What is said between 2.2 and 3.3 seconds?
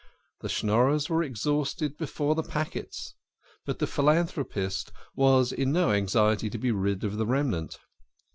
the packets,